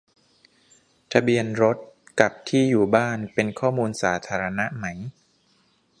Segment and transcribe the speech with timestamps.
[1.11, 1.77] ทะเบียนรถ
[2.19, 4.85] กับ ที่อยู่บ้าน เป็น "ข้อมูลสาธารณะ" ไหม?